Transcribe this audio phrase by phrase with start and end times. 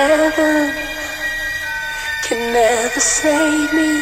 [0.00, 0.72] heaven
[2.26, 3.92] can never save me.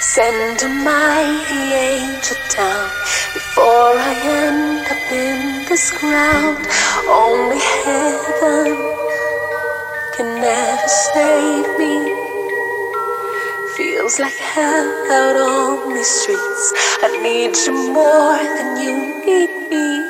[0.00, 2.88] Send a mighty angel down
[3.34, 5.38] before I end up in
[5.68, 6.58] this ground.
[7.06, 8.74] Only heaven
[10.16, 11.94] can never save me.
[13.76, 14.90] Feels like hell
[15.20, 16.64] out on these streets.
[17.04, 20.05] I need you more than you need me.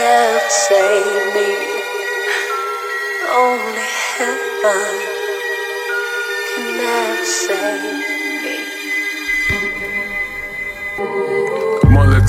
[0.00, 1.50] Never save me.
[3.28, 4.92] Only heaven
[6.50, 7.99] can never save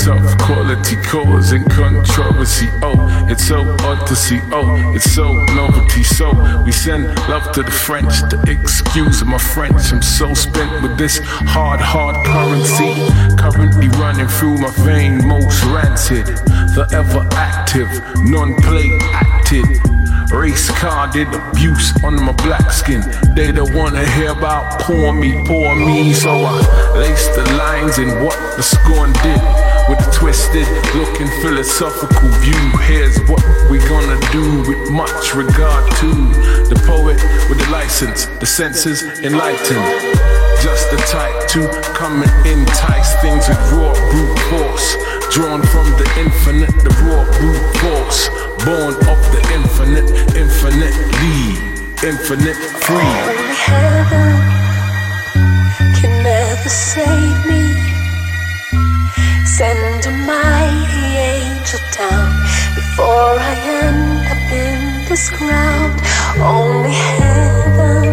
[0.01, 2.69] Molotov quality causing controversy.
[2.81, 2.95] Oh,
[3.29, 4.39] it's so odd to see.
[4.51, 6.03] Oh, it's so novelty.
[6.03, 6.31] So
[6.63, 8.21] we send love to the French.
[8.29, 9.91] The excuse of my French.
[9.91, 12.93] I'm so spent with this hard, hard currency.
[13.37, 16.27] Currently running through my vein, most rancid.
[16.73, 17.89] Forever active,
[18.23, 19.90] non-play acted.
[20.31, 23.03] Race car did abuse on my black skin.
[23.35, 26.13] They don't wanna hear about poor me, poor me.
[26.13, 29.41] So I lace the lines in what the scorn did.
[29.89, 32.63] With a twisted looking philosophical view.
[32.87, 36.09] Here's what we gonna do with much regard to
[36.71, 39.83] the poet with the license, the senses enlightened.
[40.63, 44.95] Just the type to come and entice things with raw brute force.
[45.33, 48.50] Drawn from the infinite, the raw brute force.
[48.63, 51.57] Born of the infinite, infinitely,
[52.07, 52.95] infinite free.
[52.95, 54.37] Only heaven
[55.97, 57.63] can never save me.
[59.47, 62.29] Send a mighty angel down
[62.75, 65.99] before I end up in this ground.
[66.39, 68.03] Only heaven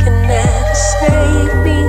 [0.00, 1.80] can never save me.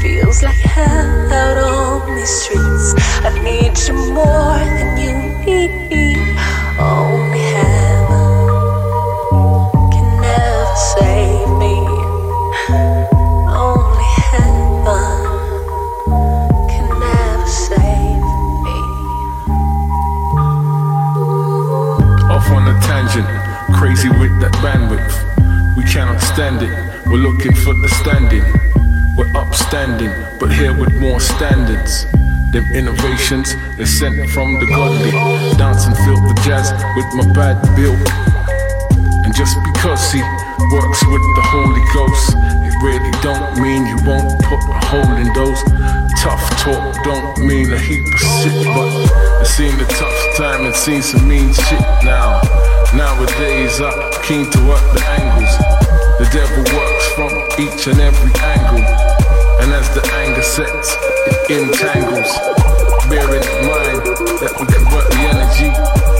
[0.00, 2.94] Feels like hell out on these streets.
[3.22, 6.14] I need you more than you need me.
[6.78, 8.38] Only heaven
[9.92, 11.74] can never save me.
[13.50, 15.06] Only heaven
[16.70, 18.22] can never save
[18.64, 18.78] me.
[22.30, 23.26] Off on a tangent,
[23.74, 25.14] crazy with that bandwidth.
[25.76, 28.44] We cannot stand it, we're looking for the standing.
[29.16, 32.06] We're upstanding, but here with more standards.
[32.52, 35.08] Them innovations, they're sent from the godly.
[35.08, 37.96] And feel the jazz with my bad bill.
[39.24, 40.20] And just because he
[40.68, 45.32] works with the Holy Ghost, it really don't mean you won't put a hole in
[45.32, 45.64] those.
[46.20, 49.00] Tough talk don't mean a heap of shit, but
[49.40, 52.36] it seen the tough time and seen some mean shit now.
[52.92, 53.96] Nowadays, I'm
[54.28, 55.56] keen to work the angles.
[56.20, 59.21] The devil works from each and every angle.
[59.62, 60.98] And as the anger sets,
[61.30, 62.34] it entangles.
[63.06, 64.02] Bearing in mind
[64.42, 65.70] that we convert the energy,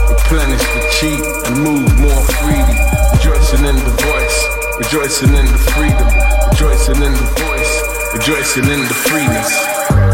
[0.06, 1.18] replenish the chi,
[1.50, 2.78] and move more freely.
[3.18, 4.38] Rejoicing in the voice,
[4.78, 6.06] rejoicing in the freedom,
[6.54, 7.74] rejoicing in the voice,
[8.14, 10.11] rejoicing in the freeness.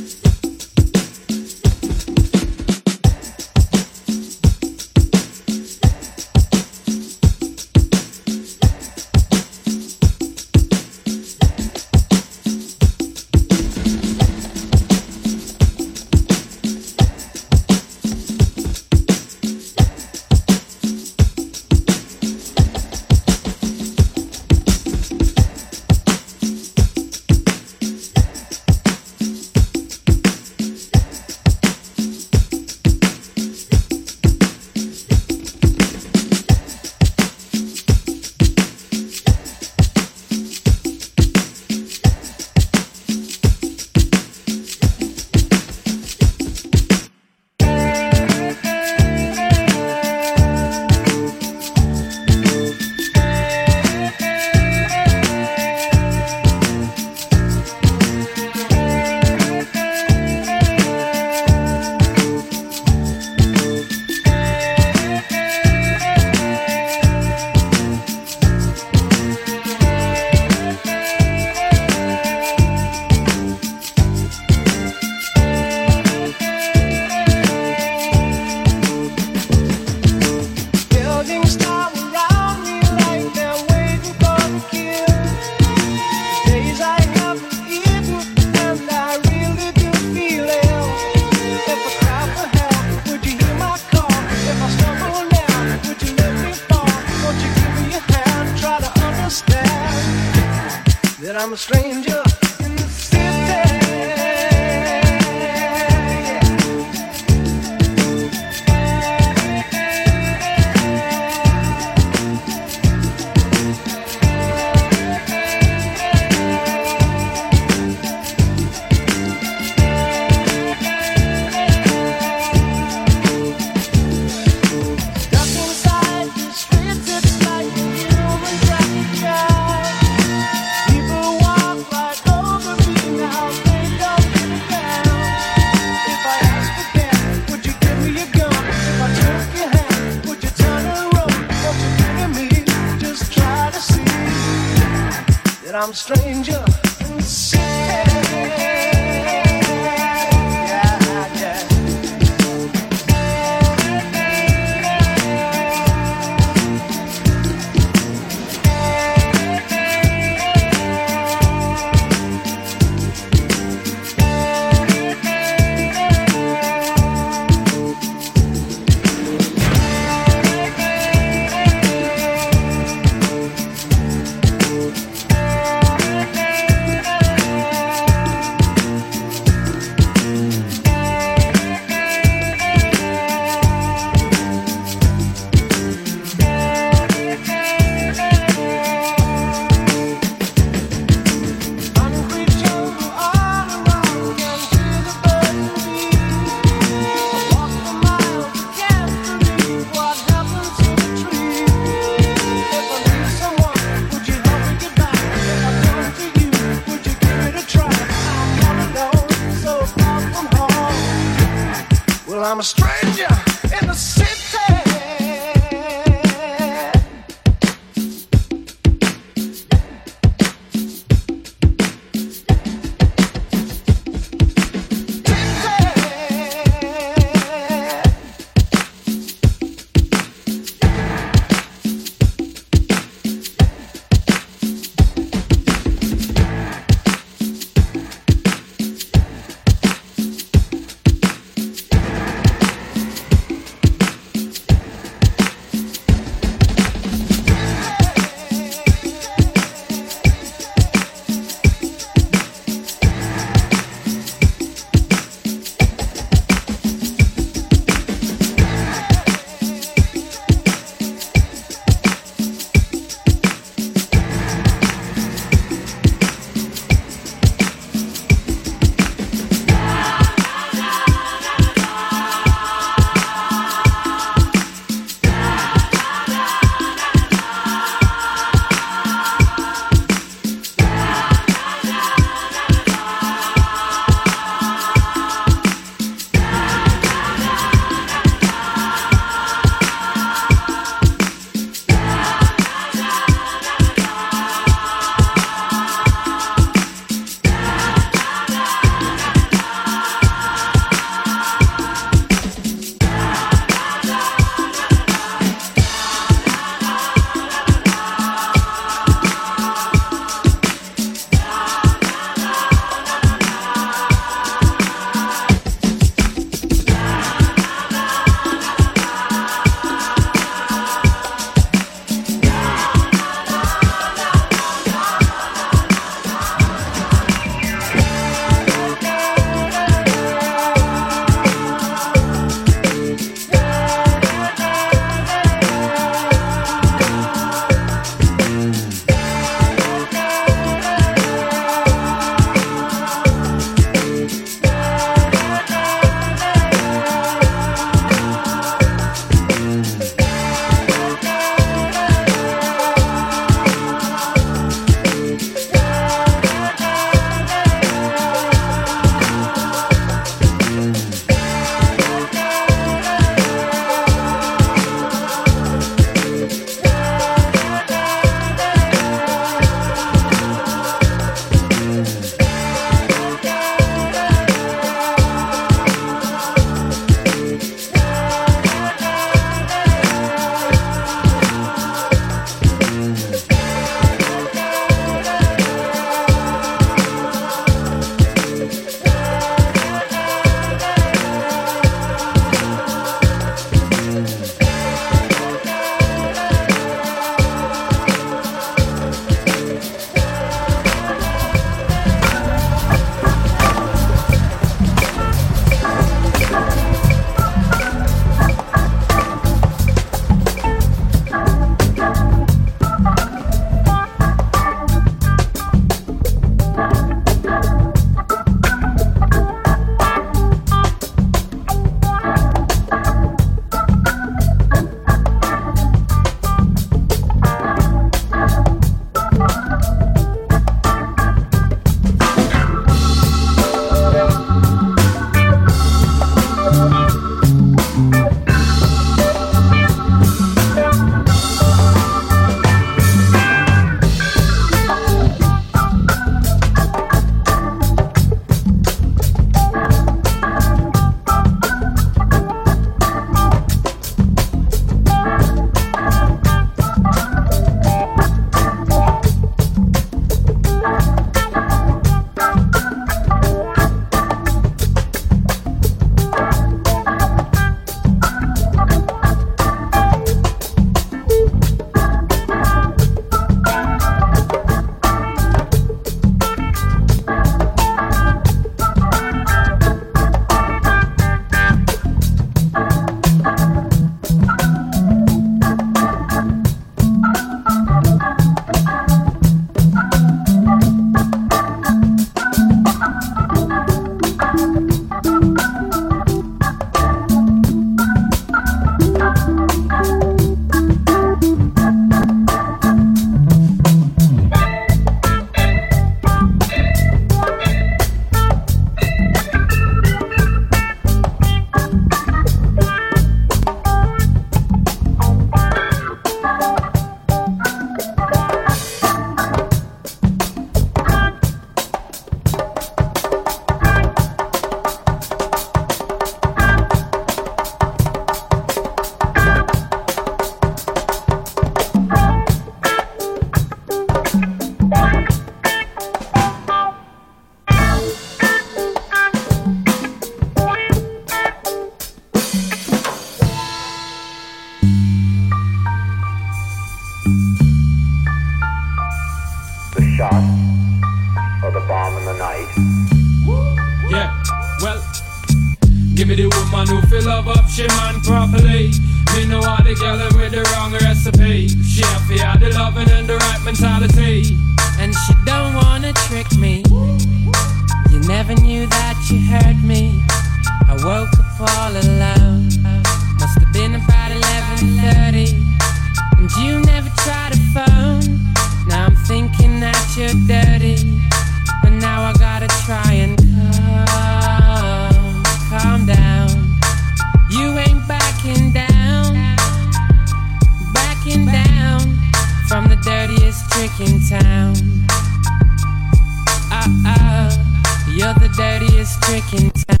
[599.01, 600.00] is tricking.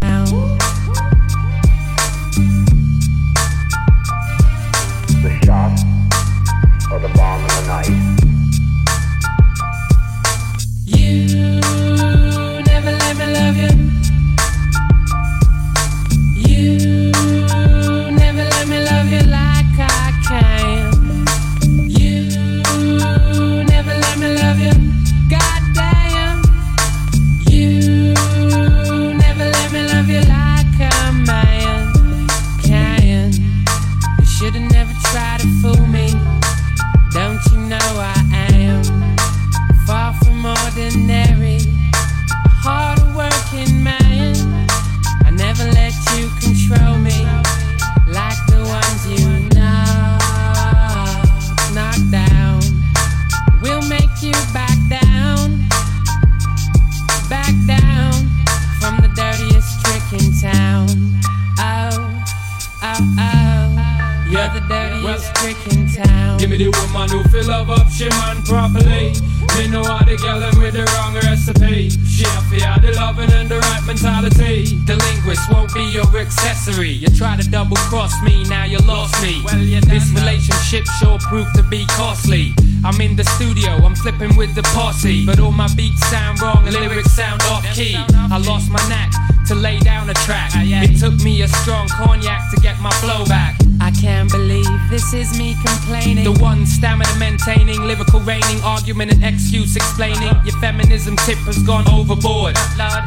[101.31, 102.55] tip has gone overboard.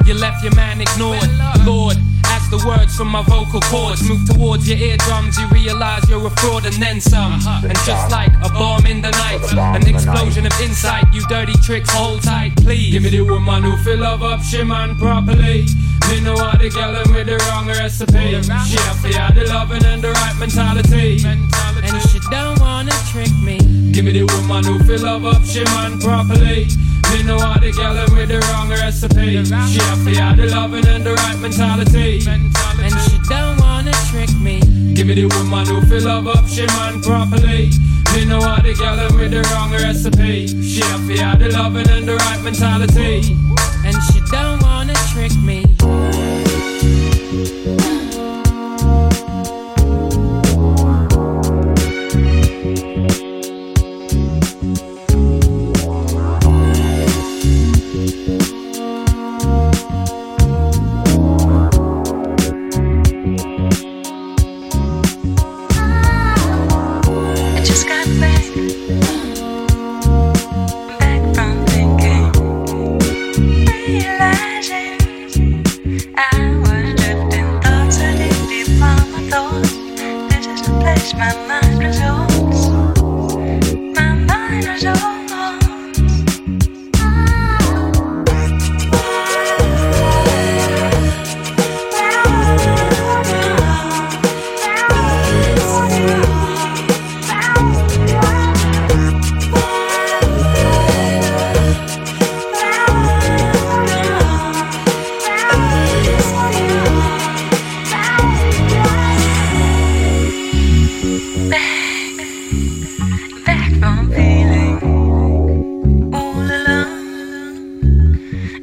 [0.06, 1.28] You left your man ignored.
[1.66, 1.96] Lord,
[2.32, 6.30] as the words from my vocal cords move towards your eardrums, you realize you're a
[6.40, 7.34] fraud and then some.
[7.34, 7.68] Uh-huh.
[7.68, 9.40] And just like a bomb in the night,
[9.76, 12.92] an explosion of insight, you dirty tricks, hold tight, please.
[12.92, 15.66] Give me the woman who fill up up, she man properly.
[16.08, 18.40] Me know what get girl with the wrong recipe.
[18.68, 21.20] She have to have the loving and the right mentality.
[21.24, 23.58] And she don't wanna trick me.
[23.92, 26.68] Give me the woman who fill up up, she man properly.
[27.12, 29.44] Me know how to get it with the wrong recipe.
[29.44, 32.24] She have to have the loving and the right mentality.
[32.24, 32.54] mentality.
[32.82, 34.60] And she don't wanna trick me.
[34.94, 37.70] Give me the woman who feel love up, she man properly.
[38.14, 40.46] Me know how to get it with the wrong recipe.
[40.62, 43.36] She have to have the loving and the right mentality.
[43.84, 45.63] And she don't wanna trick me.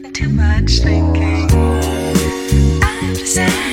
[0.09, 1.49] too much thinking.
[2.83, 3.70] I'm just.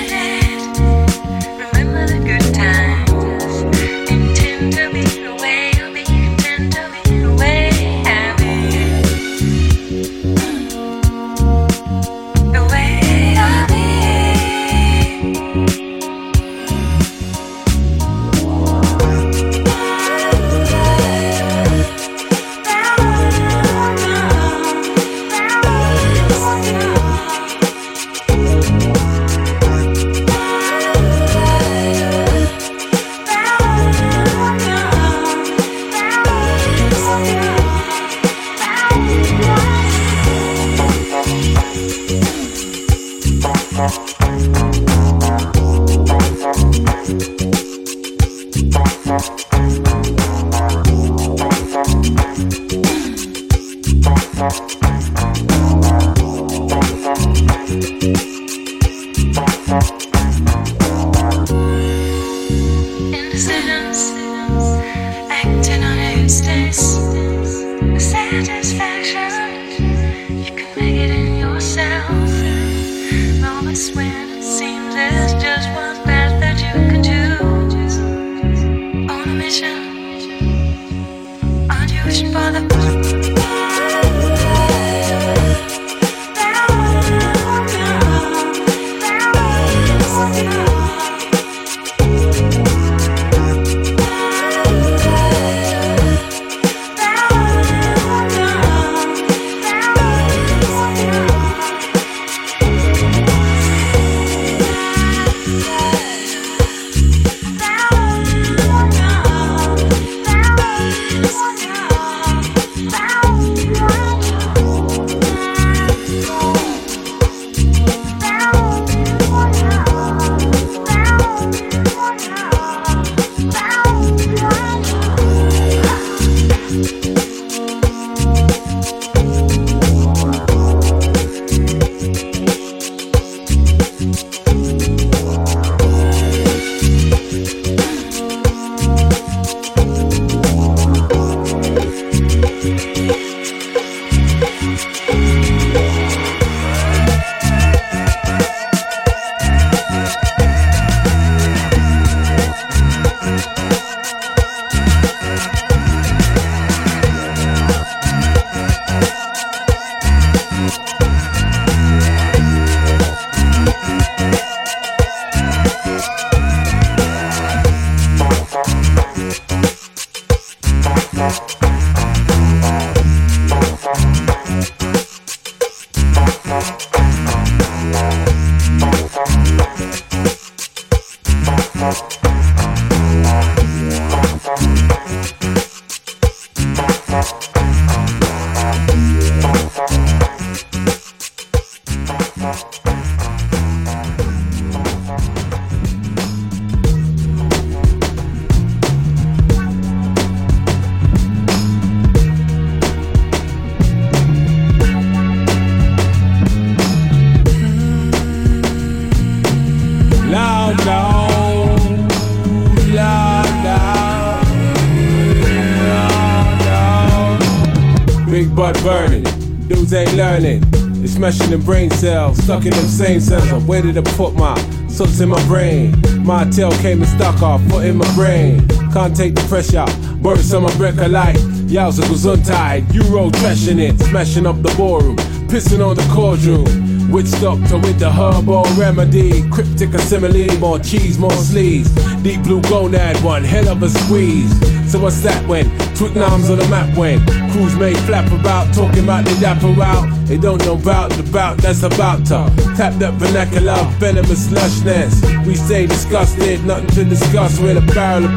[221.18, 223.64] Smashing them brain cells, stuck in them same cells.
[223.64, 224.56] Where did I put my
[224.88, 225.94] sucks in my brain?
[226.24, 228.66] My tail came and stuck off, foot in my brain.
[228.92, 229.86] Can't take the pressure,
[230.22, 231.36] burst on my breath light.
[231.68, 235.16] Yowza gesundheit, Euro trashing it, smashing up the ballroom,
[235.48, 236.87] pissing on the courtroom.
[237.08, 239.48] Witch doctor with the herbal remedy.
[239.50, 241.90] Cryptic assimile, more cheese, more sleeves.
[242.22, 244.52] Deep blue gonad, one hell of a squeeze.
[244.90, 245.66] So what's that when?
[245.96, 247.24] Twickenham's on the map when?
[247.52, 250.08] Crews may flap about, talking about the dapper out.
[250.26, 255.46] They don't know about the bout that's about to tap that vernacular, venomous lushness.
[255.46, 258.30] We stay disgusted, nothing to discuss with a barrel of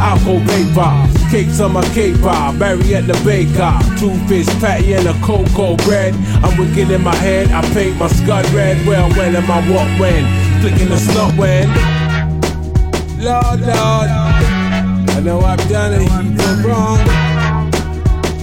[0.00, 1.30] puking alcohol vapor.
[1.30, 3.72] Cakes on my caper, Barry at the baker.
[3.98, 6.14] Two fish patty and a cocoa bread.
[6.42, 8.84] I'm wicked in my head, I paint my scud red.
[8.86, 10.24] Well, when am I what when?
[10.60, 11.68] Flicking the slot when?
[13.18, 14.10] Lord, Lord.
[15.10, 16.98] I know I've done a heap of wrong.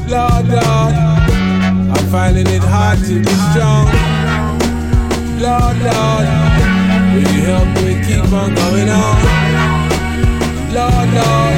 [0.08, 0.93] Lord, Lord.
[1.89, 3.86] I'm finding it hard to be strong.
[5.41, 6.28] Lord, Lord.
[7.13, 9.47] Will you help me keep on going on?
[10.78, 11.54] Lord, Lord.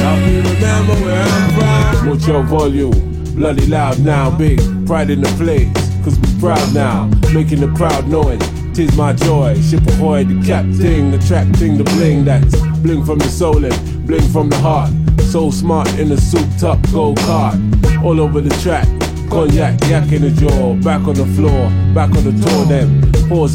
[0.00, 2.46] Help me remember where I'm from.
[2.46, 5.70] Volume, bloody loud now, big pride in the place.
[6.02, 8.40] Cause we proud now, making the crowd know it.
[8.74, 13.18] Tis my joy, ship ahoy, the captain, the track thing, the bling that's bling from
[13.18, 14.90] the soul and bling from the heart.
[15.30, 17.56] So smart in the souped up gold cart,
[18.02, 18.88] all over the track.
[19.28, 23.02] Cognac, yak in the jaw, back on the floor, back on the tour them.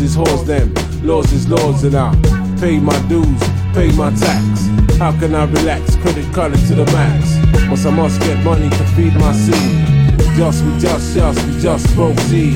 [0.01, 2.13] Is horse them, laws is laws and I
[2.59, 4.67] pay my dues pay my tax.
[4.97, 5.95] How can I relax?
[5.97, 7.35] Credit card to the max.
[7.67, 10.17] Once I must get money to feed my seed.
[10.37, 12.55] Just, we just, just, we just proceed.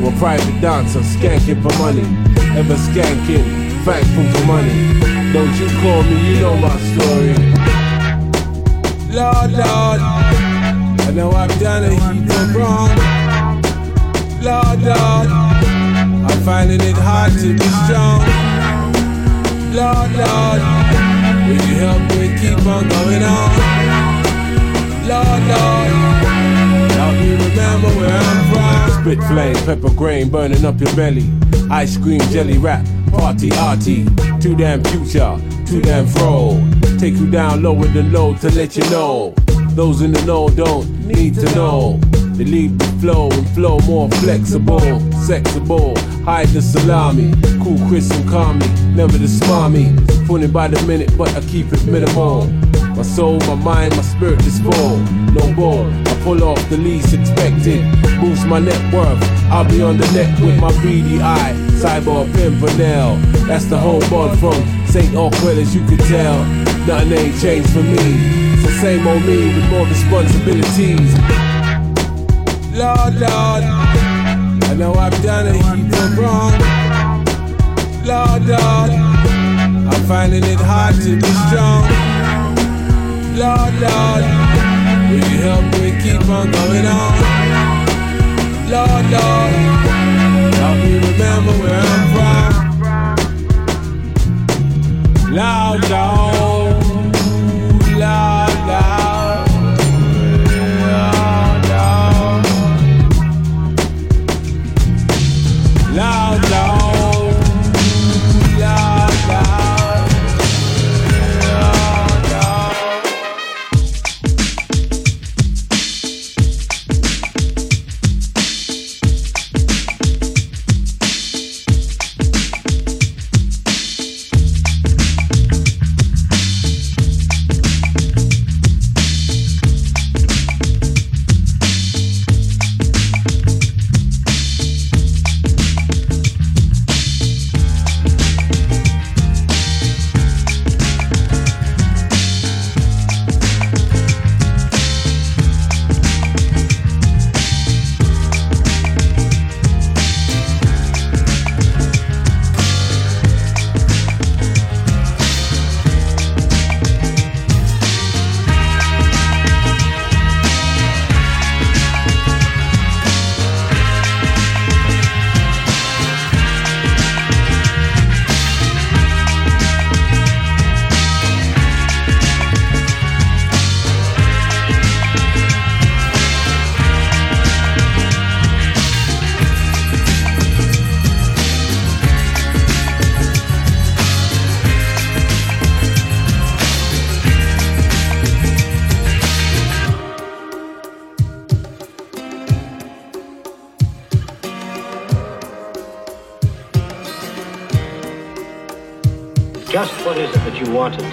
[0.00, 2.06] We're private dancer, skanking for money.
[2.56, 3.46] Ever skanking,
[3.84, 4.98] thankful for money.
[5.32, 7.34] Don't you call me, you know my story.
[9.10, 10.00] Lord, Lord,
[11.06, 12.90] I know I've done a heap of wrong.
[14.40, 15.28] Lord, Lord,
[16.30, 18.47] I'm finding it hard to be strong.
[19.70, 20.60] Lord, Lord,
[21.46, 23.50] will you help me keep on going on?
[25.06, 25.90] Lord, Lord,
[26.92, 29.02] help me remember where I'm from.
[29.02, 31.30] Spit flame, pepper grain, burning up your belly.
[31.70, 34.06] Ice cream, jelly wrap, party arty.
[34.40, 36.58] Too damn future, too damn fro.
[36.98, 39.34] Take you down lower than low to let you know.
[39.70, 42.00] Those in the know don't need to know.
[42.38, 44.78] They leave the flow and flow more flexible,
[45.26, 45.98] sexable.
[46.22, 49.90] Hide the salami, cool Chris and calmly, never the smarmy.
[50.28, 52.46] Funny by the minute, but I keep it minimal.
[52.94, 54.98] My soul, my mind, my spirit is full.
[55.34, 57.82] No ball, I pull off the least expected.
[58.20, 59.20] Boost my net worth.
[59.50, 61.54] I'll be on the net with my beady eye.
[61.82, 63.16] Cyber Pimpernel.
[63.48, 65.12] That's the whole bud from St.
[65.16, 66.44] Awkward as you can tell.
[66.86, 68.14] Nothing ain't changed for me.
[68.54, 71.47] It's the same old me with more responsibilities.
[72.78, 76.52] Lord, Lord, I know I've done a heap of wrong.
[78.06, 78.90] Lord, Lord,
[79.90, 81.82] I'm finding it hard to be strong.
[83.34, 84.22] Lord, Lord,
[85.10, 87.18] will you help me keep on going on?
[88.70, 89.52] Lord, Lord,
[90.54, 92.50] help me remember where I'm from.
[95.34, 96.67] Loud, loud,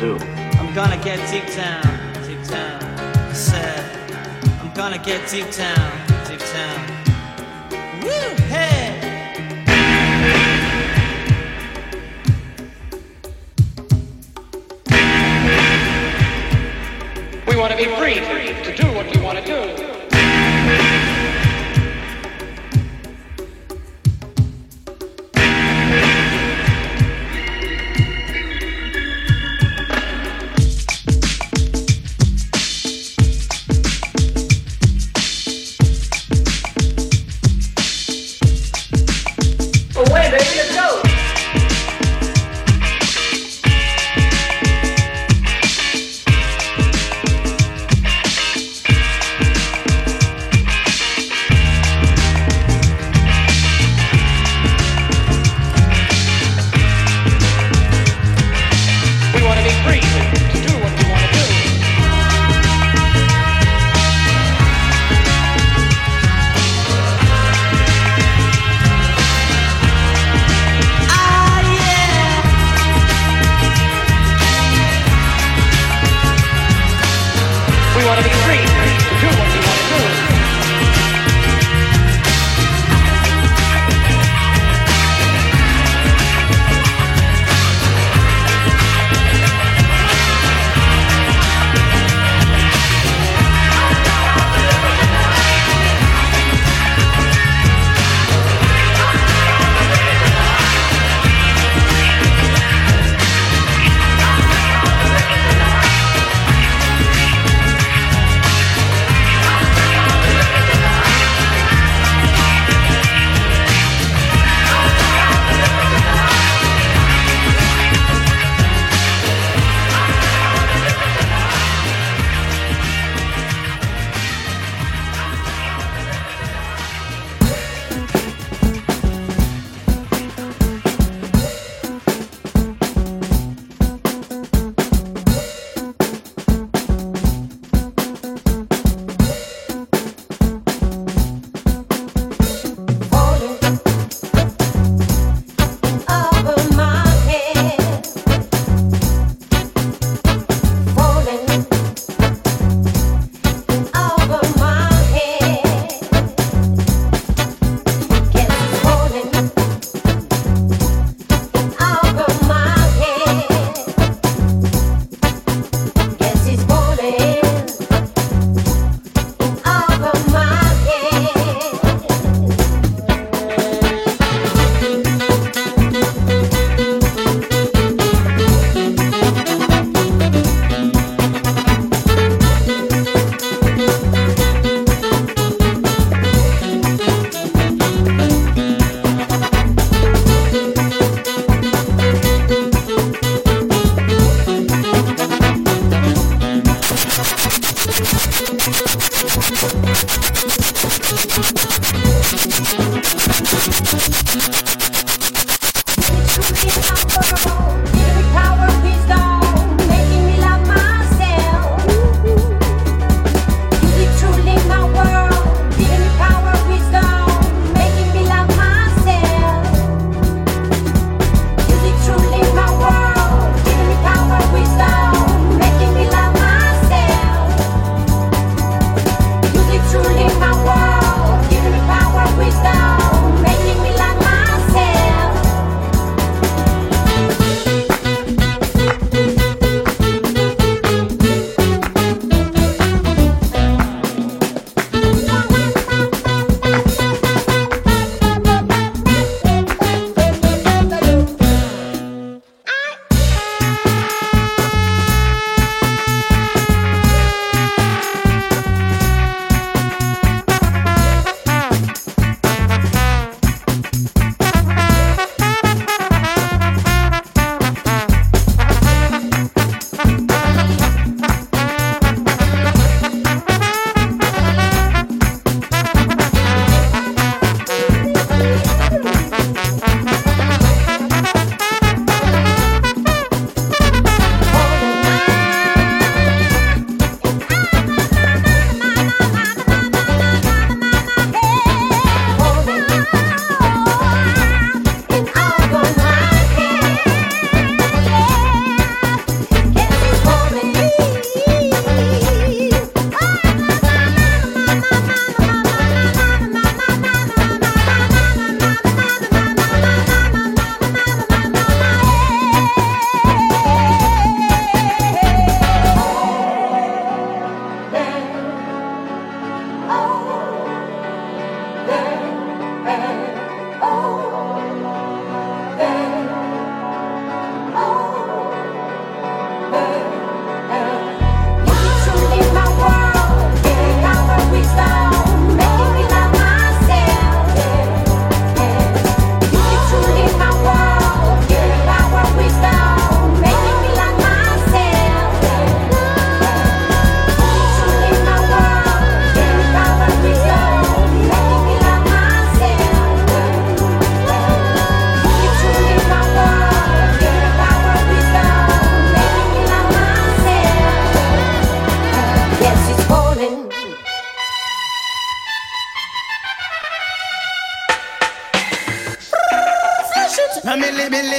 [0.05, 0.59] you want to do?
[0.59, 1.83] I'm gonna get deep down,
[2.27, 2.83] deep down.
[2.83, 4.11] I said,
[4.61, 5.94] I'm gonna get deep down.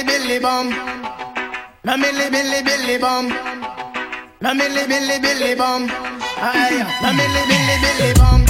[0.03, 0.69] Billy billy bum.
[1.83, 3.29] My milli billy billy bum.
[4.41, 5.87] My milli billy billy bum.
[6.37, 8.46] Aye, my milli billy billy bum.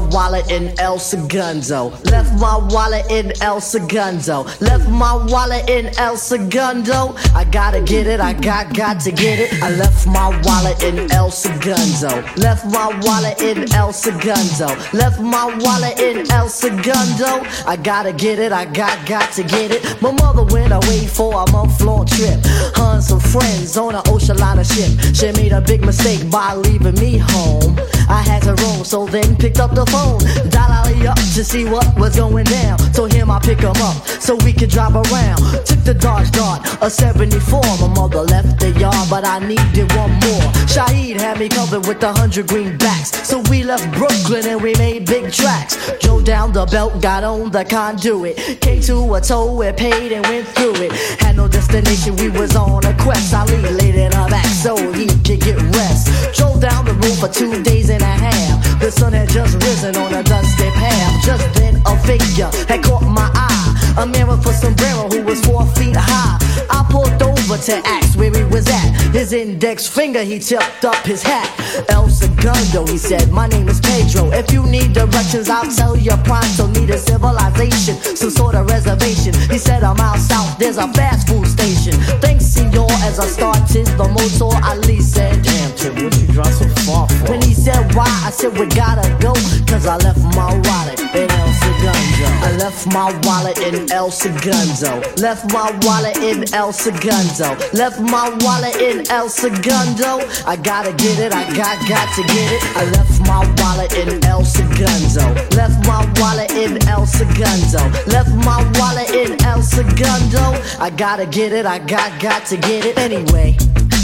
[0.00, 1.90] My wallet in El Segundo.
[2.04, 4.44] Left my wallet in El Segundo.
[4.60, 7.14] Left my wallet in El Segundo.
[7.34, 9.62] I gotta get it, I got got to get it.
[9.62, 12.22] I left my wallet in El Segundo.
[12.36, 14.68] Left my wallet in El Segundo.
[14.92, 17.46] Left my wallet in El Segundo.
[17.66, 20.02] I gotta get it, I got got to get it.
[20.02, 22.44] My mother went away for a month long trip.
[22.76, 24.90] Her some friends on an ocean liner ship.
[25.14, 27.78] She made a big mistake by leaving me home.
[28.08, 30.20] I had to roam, so then picked up the phone.
[30.50, 32.78] Dial Ali up to see what was going down.
[32.92, 35.38] Told him I pick him up so we could drive around.
[35.66, 37.60] Took the Dodge Dart, a 74.
[37.80, 40.46] My mother left the yard, but I needed one more.
[40.70, 43.24] Shaheed had me covered with a hundred greenbacks.
[43.24, 45.76] So we left Brooklyn and we made big tracks.
[46.00, 48.36] Drove down the belt, got on the conduit.
[48.60, 50.92] Came to a toll, we paid and went through it.
[51.20, 53.34] Had no destination, we was on a quest.
[53.34, 56.36] Ali laid in her back so he could get rest.
[56.36, 58.80] Drove down the road for two days and a half.
[58.80, 61.24] The sun had just risen on a dusty path.
[61.24, 63.94] Just then a figure had caught my eye.
[63.98, 66.36] A man with a sombrero who was four feet high.
[66.68, 68.90] I pulled over to ask where he was at.
[69.12, 71.48] His index finger, he tipped up his hat.
[71.88, 74.30] El Segundo, he said, My name is Pedro.
[74.32, 76.66] If you need directions, I'll tell you pronto.
[76.68, 79.32] Need a civilization, some sort of reservation.
[79.50, 81.94] He said, I'm out south, there's a fast food station.
[82.20, 84.52] Thanks, senor, as I started the motor.
[84.66, 85.46] Ali said,
[85.86, 87.30] Damn, what you drive so far for?
[87.30, 88.06] When he said, Why?
[88.24, 89.32] I said, We gotta go,
[89.70, 92.26] cause I left my wallet in El Segundo.
[92.42, 95.00] I left my wallet in El Segundo.
[95.22, 97.54] Left my wallet in El Segundo.
[97.72, 100.26] Left my wallet in El Segundo.
[100.46, 102.62] I gotta get it, I got got to get it.
[102.76, 105.34] I left my wallet in El Segundo.
[105.54, 107.78] Left my wallet in El Segundo.
[108.10, 110.42] Left my wallet in El Segundo.
[110.80, 113.56] I gotta get it, I got got to get it anyway.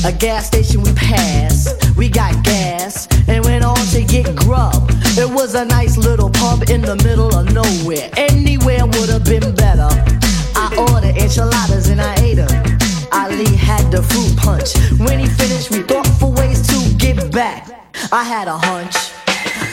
[0.05, 4.91] A gas station we passed, we got gas and went on to get grub.
[5.17, 8.11] It was a nice little pub in the middle of nowhere.
[8.17, 9.87] Anywhere would have been better.
[10.57, 12.49] I ordered enchiladas and I ate them.
[13.13, 14.75] Ali had the fruit punch.
[14.99, 17.71] When he finished, we thought for ways to get back.
[18.11, 18.97] I had a hunch.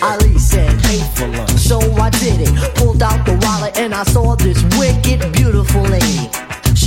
[0.04, 1.58] Ali said, pay for lunch.
[1.58, 2.76] So I did it.
[2.76, 6.30] Pulled out the wallet and I saw this wicked, beautiful lady.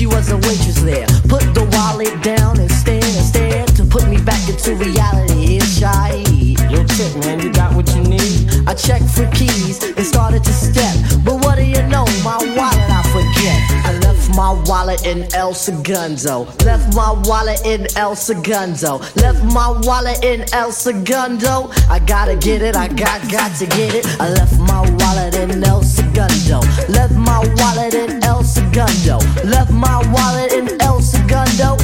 [0.03, 1.07] She was a waitress there.
[1.29, 5.59] Put the wallet down and stared and stared to put me back into reality.
[5.59, 6.25] It's shy.
[6.73, 8.42] Yo, chick, man, you got what you need?
[8.67, 10.95] I checked for keys and started to step.
[11.25, 12.05] But what do you know?
[12.23, 13.59] My wallet I forget.
[13.85, 16.45] I left my wallet in El Segundo.
[16.65, 18.99] Left my wallet in El Segundo.
[19.17, 21.71] Left my wallet in El Segundo.
[21.91, 24.07] I gotta get it, I got got to get it.
[24.21, 26.61] I left my wallet in El Segundo.
[26.89, 29.19] Left my wallet in El Segundo.
[29.45, 31.77] Left my wallet in El Segundo.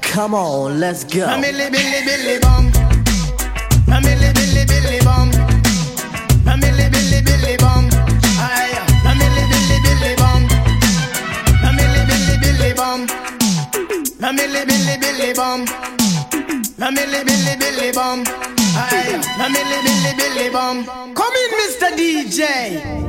[0.00, 1.26] Come on, let's go.
[1.40, 2.72] Billy billy billy bum.
[3.86, 5.53] Billy billy billy bum.
[21.14, 21.90] Come in, Mr.
[21.96, 23.03] DJ.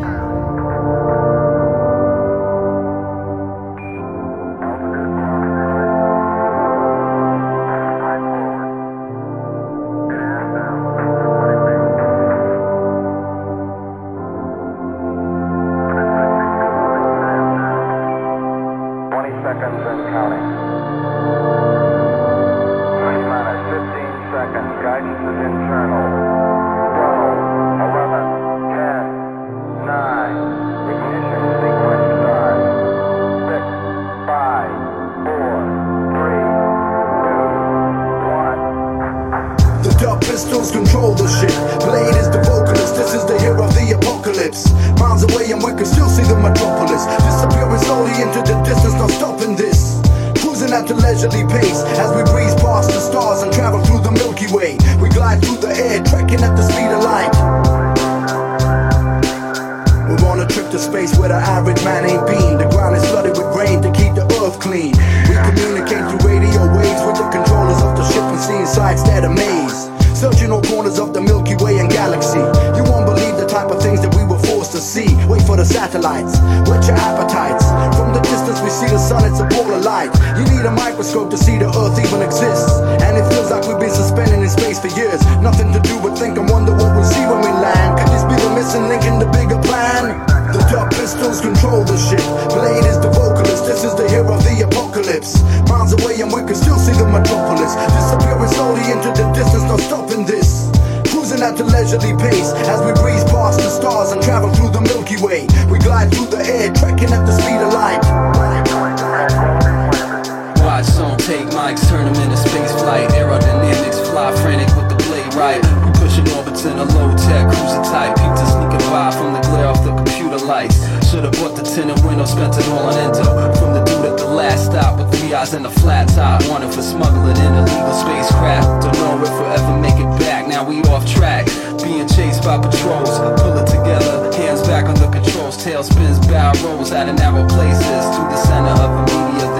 [111.26, 113.10] Take mics, turn them into space flight.
[113.18, 115.58] Aerodynamics fly frantic with the blade right.
[115.82, 118.14] We pushing orbits in a low tech cruiser type.
[118.14, 120.78] Peep the sneaking by from the glare of the computer lights.
[121.10, 123.26] Should've bought the tinted window, spent it all on Endo.
[123.58, 126.46] From the dude at the last stop with three eyes and a flat top.
[126.48, 128.86] Wanted for smuggling in illegal spacecraft.
[128.86, 130.48] Don't know if we'll ever make it back.
[130.48, 131.50] Now we off track.
[131.82, 133.18] Being chased by patrols.
[133.42, 135.58] Pull it together, hands back on the controls.
[135.58, 138.06] Tail spins, bow rolls out of narrow places.
[138.14, 139.55] To the center of a media,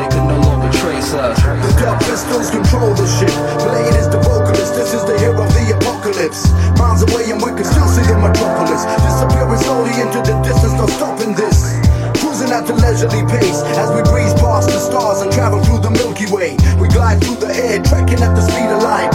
[0.82, 1.38] trace us.
[1.42, 3.32] The dub pistols control the ship.
[3.64, 6.50] Blade is the vocalist, this is the hero of the apocalypse.
[6.80, 8.84] Miles away and we can still see the metropolis.
[9.04, 11.76] Disappearing slowly into the distance, no stopping this.
[12.20, 15.92] Cruising at a leisurely pace as we breeze past the stars and travel through the
[15.92, 16.58] Milky Way.
[16.80, 19.12] We glide through the air, trekking at the speed of light.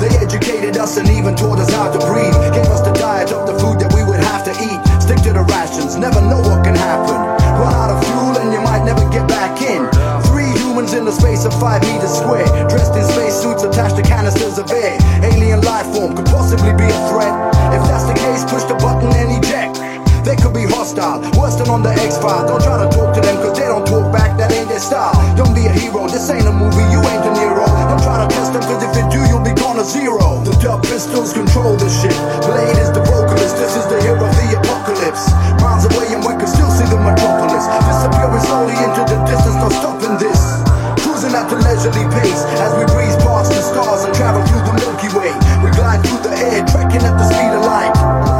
[0.00, 2.34] They educated us and even taught us how to breathe.
[2.54, 4.80] Gave us the diet of the food that we would have to eat.
[5.02, 7.37] Stick to the rations, never know what can happen.
[7.58, 9.90] Run out of fuel and you might never get back in.
[10.30, 14.58] Three humans in the space of five meters square, dressed in spacesuits attached to canisters
[14.58, 14.96] of air.
[15.22, 17.34] Alien life form could possibly be a threat.
[17.74, 19.77] If that's the case, push the button and eject.
[20.28, 22.44] They could be hostile, worse than on the X File.
[22.44, 25.16] Don't try to talk to them, cause they don't talk back, that ain't their style.
[25.40, 27.64] Don't be a hero, this ain't a movie, you ain't De Niro.
[27.64, 30.44] Don't try to test them, cause if you do, you'll be gone to zero.
[30.44, 32.12] The dub pistols control the shit.
[32.44, 35.32] Blade is the vocalist, this is the hero of the apocalypse.
[35.64, 37.64] Miles away and we can still see the metropolis.
[37.88, 40.60] Disappearing slowly into the distance, no stopping this.
[41.08, 44.76] Cruising at a leisurely pace as we breeze past the stars and travel through the
[44.76, 45.32] Milky Way.
[45.64, 48.37] We glide through the air, trekking at the speed of light.